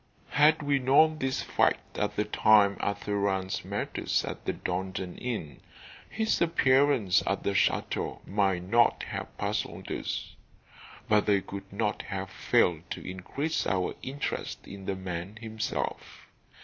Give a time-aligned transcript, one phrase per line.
[0.29, 5.15] Had we known these facts at the time Arthur Rance met us at the Donjon
[5.19, 5.61] Inn,
[6.09, 10.35] his presence at the chateau might not have puzzled us,
[11.07, 16.25] but they could not have failed to increase our interest in the man himself.